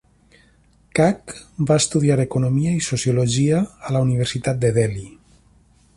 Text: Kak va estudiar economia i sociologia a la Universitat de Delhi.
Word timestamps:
Kak 0.99 1.33
va 1.71 1.77
estudiar 1.83 2.17
economia 2.25 2.73
i 2.79 2.81
sociologia 2.87 3.61
a 3.91 3.95
la 3.97 4.05
Universitat 4.07 4.63
de 4.65 4.77
Delhi. 4.79 5.07